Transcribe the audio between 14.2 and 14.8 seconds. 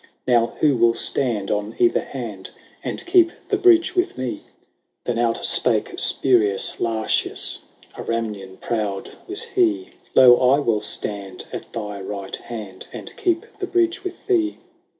thee."